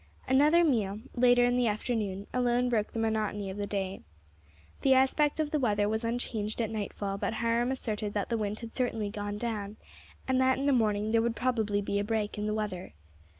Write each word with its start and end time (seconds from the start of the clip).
Another 0.27 0.63
meal, 0.63 1.01
later 1.13 1.45
in 1.45 1.57
the 1.57 1.67
afternoon, 1.67 2.25
alone 2.33 2.69
broke 2.69 2.91
the 2.91 2.97
monotony 2.97 3.51
of 3.51 3.57
the 3.57 3.67
day. 3.67 4.01
The 4.81 4.95
aspect 4.95 5.39
of 5.39 5.51
the 5.51 5.59
weather 5.59 5.87
was 5.87 6.03
unchanged 6.03 6.59
at 6.59 6.71
nightfall, 6.71 7.19
but 7.19 7.35
Hiram 7.35 7.71
asserted 7.71 8.15
that 8.15 8.29
the 8.29 8.35
wind 8.39 8.57
had 8.61 8.75
certainly 8.75 9.11
gone 9.11 9.37
down, 9.37 9.77
and 10.27 10.41
that 10.41 10.57
in 10.57 10.65
the 10.65 10.73
morning 10.73 11.11
there 11.11 11.21
would 11.21 11.35
probably 11.35 11.83
be 11.83 11.99
a 11.99 12.03
break 12.03 12.39
in 12.39 12.47
the 12.47 12.53
weather. 12.55 12.93